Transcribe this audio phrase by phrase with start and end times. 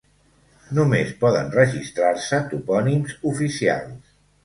[0.77, 4.21] Només poden registrar-se topònims oficials.